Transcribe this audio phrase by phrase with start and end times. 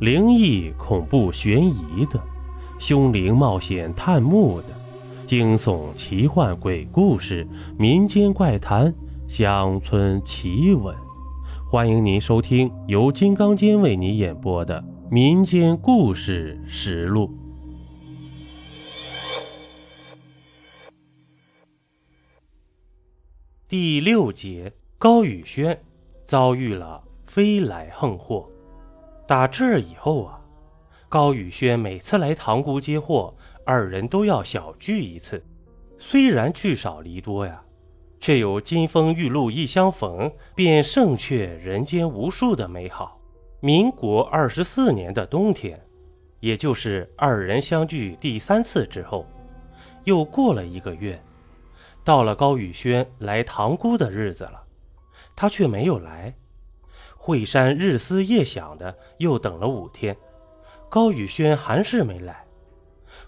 [0.00, 2.20] 灵异、恐怖、悬疑的，
[2.78, 4.68] 凶灵冒险探墓的，
[5.26, 7.44] 惊悚、奇幻、鬼故事、
[7.76, 8.94] 民间怪谈、
[9.26, 10.94] 乡村奇闻，
[11.68, 14.80] 欢迎您收听由金刚间为您演播的
[15.10, 17.26] 《民间故事实录》
[23.66, 25.76] 第六节：高宇轩
[26.24, 28.48] 遭遇了飞来横祸。
[29.28, 30.40] 打这儿以后啊，
[31.06, 35.44] 高宇轩每次来塘沽接货，二人都要小聚一次。
[35.98, 37.62] 虽然聚少离多呀，
[38.20, 43.20] 却有金风玉露一相逢，便胜却人间无数的美好。
[43.60, 45.78] 民国二十四年的冬天，
[46.40, 49.26] 也就是二人相聚第三次之后，
[50.04, 51.22] 又过了一个月，
[52.02, 54.62] 到了高宇轩来塘沽的日子了，
[55.36, 56.34] 他却没有来。
[57.28, 60.16] 惠山日思夜想的，又等了五天，
[60.88, 62.42] 高宇轩还是没来。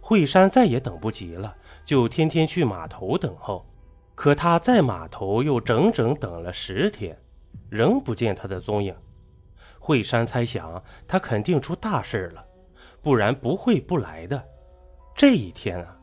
[0.01, 3.63] 惠山再也等不及了，就天天去码头等候。
[4.15, 7.15] 可他在码头又整整等了十天，
[7.69, 8.97] 仍不见他的踪影。
[9.79, 12.43] 惠山猜想他肯定出大事了，
[13.03, 14.43] 不然不会不来的。
[15.15, 15.95] 这一天啊，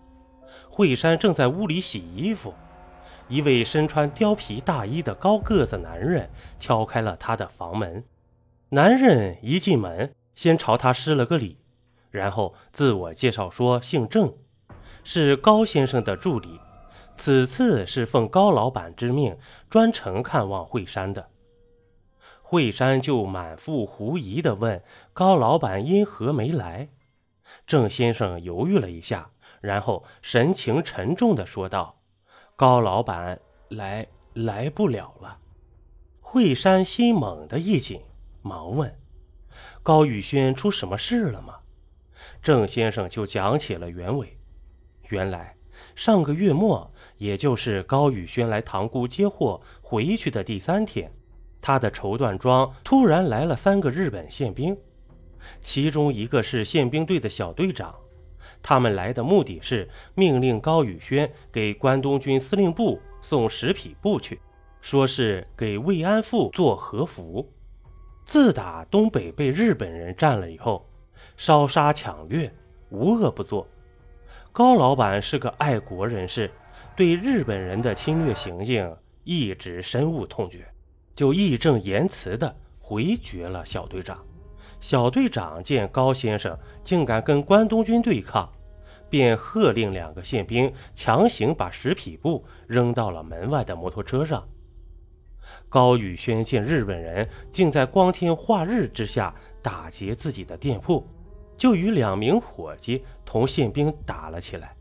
[0.70, 2.54] 惠山正在屋里洗衣服。
[3.30, 8.04] 一位身穿貂皮大衣的高个子男人敲开了他的房门。
[8.70, 11.58] 男人一进门，先朝他施了个礼，
[12.10, 14.34] 然后自我介绍说：“姓郑，
[15.04, 16.60] 是高先生的助理，
[17.16, 19.38] 此次是奉高老板之命
[19.70, 21.28] 专程看望惠山的。”
[22.42, 26.88] 惠山就满腹狐疑地问：“高老板因何没来？”
[27.68, 31.96] 郑先生犹豫了一下，然后神情沉重地说道。
[32.58, 35.38] 高老板来来不了了，
[36.20, 38.02] 惠山心猛地一紧，
[38.42, 38.92] 忙问
[39.84, 41.58] ：“高宇轩出什么事了吗？”
[42.42, 44.36] 郑先生就讲起了原委。
[45.10, 45.56] 原来
[45.94, 51.14] 上个月末，也就是高宇轩来塘沽接货回去的第三天，
[51.62, 54.76] 他的绸缎庄突然来了三个日本宪兵，
[55.62, 57.94] 其中一个是宪兵队的小队长。
[58.62, 64.40] 他们来的目的是命令高宇轩给关东军司令部送十匹布去，
[64.82, 67.50] 说是给慰安妇做和服。
[68.26, 70.86] 自打东北被日本人占了以后，
[71.38, 72.54] 烧杀抢掠，
[72.90, 73.68] 无恶不作。
[74.52, 76.52] 高老板是个爱国人士，
[76.96, 78.94] 对日本人的侵略行径
[79.24, 80.68] 一直深恶痛绝，
[81.16, 84.18] 就义正言辞地回绝了小队长。
[84.80, 88.50] 小队长见高先生竟敢跟关东军对抗，
[89.10, 94.48] 便喝令两个宪兵强行把十匹布扔到了门外的摩托车上。
[95.70, 101.06] 高宇轩见日本人竟在光天化日之下打劫自己的店铺，
[101.58, 104.76] 就与两名伙计同宪兵打了起来。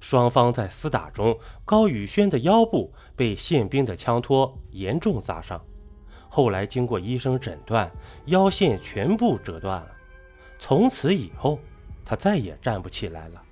[0.00, 5.62] 双方在厮打中，高宇轩的腰部被宪兵的枪托严重砸伤。
[6.32, 7.90] 后来经过医生诊断，
[8.26, 9.90] 腰线全部折断了。
[10.60, 11.58] 从此以后，
[12.04, 13.42] 他再也站不起来了。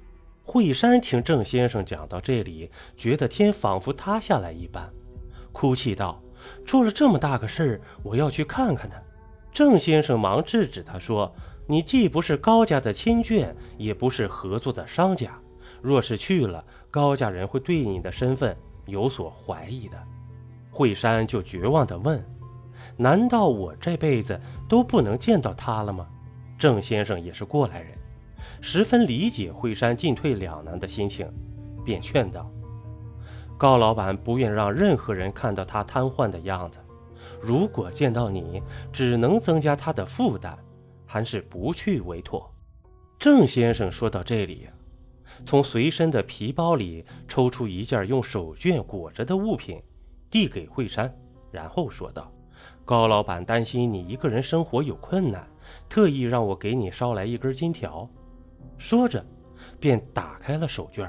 [0.44, 4.88] 惠山听郑先生讲到这里，觉得天仿佛塌下来一般，
[5.50, 6.22] 哭泣道
[6.64, 8.96] ：“出了这么大个事儿，我要去看看他。”
[9.52, 11.34] 郑先生忙制止他说
[11.66, 15.36] ：“你既不是高家的亲眷，也不是合作的商家，
[15.82, 18.56] 若是去了，高家人会对你的身份
[18.86, 19.98] 有所怀疑的。”
[20.70, 22.24] 惠山就绝望地问。
[22.96, 26.06] 难道我这辈子都不能见到他了吗？
[26.58, 27.96] 郑先生也是过来人，
[28.60, 31.30] 十分理解惠山进退两难的心情，
[31.84, 32.50] 便劝道
[33.56, 36.78] ：“高老板不愿让任何人看到他瘫痪的样子，
[37.40, 38.60] 如果见到你，
[38.92, 40.58] 只能增加他的负担，
[41.06, 42.52] 还是不去为妥。”
[43.20, 44.68] 郑先生说到这里，
[45.46, 49.80] 从随身的皮包里抽出一件用手绢裹着的物品，
[50.28, 51.12] 递给惠山，
[51.52, 52.32] 然后说道。
[52.88, 55.46] 高老板担心你一个人生活有困难，
[55.90, 58.08] 特意让我给你捎来一根金条。
[58.78, 59.22] 说着，
[59.78, 61.06] 便打开了手绢。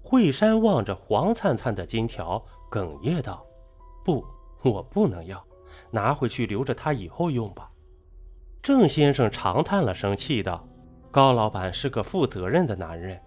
[0.00, 2.40] 惠山望着黄灿灿的金条，
[2.70, 3.44] 哽咽道
[4.06, 4.24] ：“不，
[4.62, 5.44] 我不能要，
[5.90, 7.68] 拿回去留着他以后用吧。”
[8.62, 10.68] 郑先生长叹了声气道
[11.10, 13.20] ：“高老板是个负责任的男人，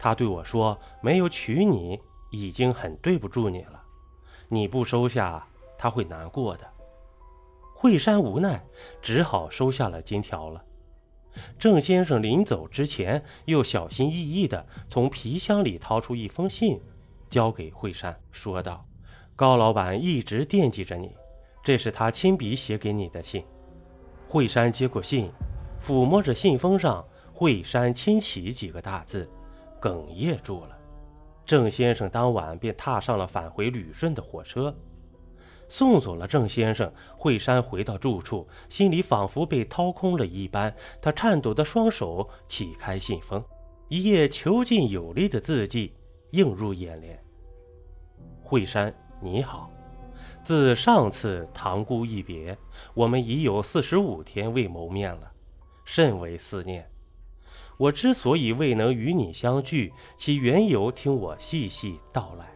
[0.00, 1.96] 他对我说，没有娶你
[2.32, 3.80] 已经很对不住你了，
[4.48, 5.46] 你不收下，
[5.78, 6.68] 他会难过的。”
[7.74, 8.64] 惠山无奈，
[9.02, 10.64] 只好收下了金条了。
[11.58, 16.80] 郑先生临走之前，又小心翼翼地从皮箱里掏出一封信，
[17.28, 18.86] 交给惠山，说道
[19.36, 21.14] ：“高老板一直惦记着你，
[21.62, 23.44] 这是他亲笔写给你的信。”
[24.28, 25.30] 惠山接过信，
[25.84, 27.04] 抚摸着信封上
[27.34, 29.28] “惠山亲启”几个大字，
[29.80, 30.78] 哽咽住了。
[31.44, 34.74] 郑先生当晚便踏上了返回旅顺的火车。
[35.76, 40.72] 送走了郑先生，惠山回到住处，心里仿佛被掏空了一般。
[41.02, 43.44] 他颤抖的双手启开信封，
[43.88, 45.92] 一页遒劲有力的字迹
[46.30, 47.20] 映入眼帘
[48.40, 49.68] ：“惠山，你好，
[50.44, 52.56] 自上次堂姑一别，
[52.94, 55.32] 我们已有四十五天未谋面了，
[55.84, 56.88] 甚为思念。
[57.78, 62.46] 我之所以未能与你相聚，其缘由，听我细细道来。”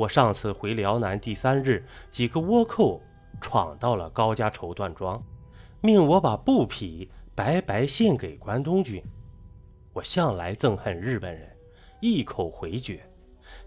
[0.00, 3.02] 我上次回辽南第三日，几个倭寇
[3.38, 5.22] 闯到了高家绸缎庄，
[5.82, 9.02] 命我把布匹白白献给关东军。
[9.92, 11.46] 我向来憎恨日本人，
[12.00, 13.02] 一口回绝，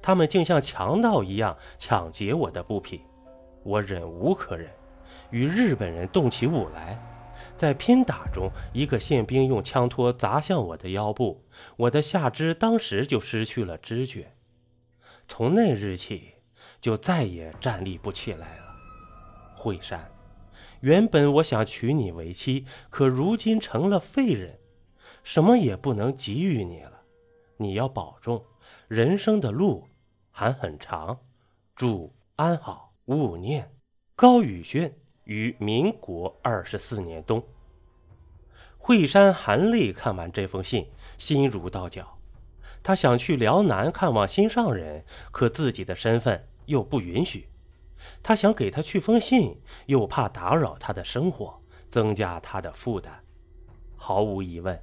[0.01, 3.01] 他们竟像强盗一样抢劫我的布匹，
[3.61, 4.71] 我忍无可忍，
[5.29, 6.99] 与日本人动起武来。
[7.55, 11.43] 在拼打中，一个宪兵用枪托砸向我的腰部，
[11.77, 14.33] 我的下肢当时就失去了知觉。
[15.35, 16.35] 从那日起，
[16.79, 18.65] 就再也站立不起来了。
[19.55, 20.11] 惠山，
[20.81, 24.59] 原本我想娶你为妻，可如今成了废人，
[25.23, 27.01] 什么也不能给予你了。
[27.57, 28.45] 你要保重，
[28.87, 29.87] 人生的路
[30.29, 31.19] 还很长。
[31.75, 33.71] 祝安好，勿念。
[34.15, 37.43] 高宇轩于民国二十四年冬。
[38.77, 40.87] 惠山含泪看完这封信，
[41.17, 42.19] 心如刀绞。
[42.83, 47.47] 他想去辽南看望心上人，可自己的身份又不允许。
[48.21, 53.23] 他想给他去封信，又怕打扰他的生活，增加他的负担。
[53.95, 54.77] 毫无疑问，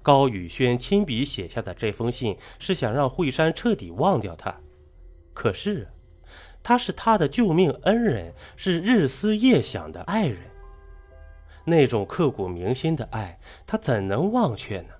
[0.00, 4.54] 高宇轩亲笔写下的这封信是想让惠山彻底忘掉他。
[5.34, 5.88] 可是，
[6.62, 10.38] 他是他的救命恩人，是日思夜想的爱人。
[11.64, 14.94] 那种刻骨铭心的爱，他怎能忘却呢？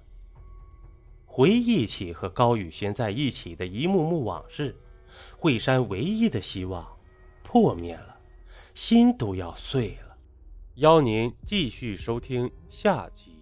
[1.32, 4.76] 回忆起和高宇轩在一起的一幕幕往事，
[5.38, 6.84] 惠山唯一的希望
[7.44, 8.18] 破灭了，
[8.74, 10.16] 心都要碎了。
[10.74, 13.39] 邀您继续收听下集。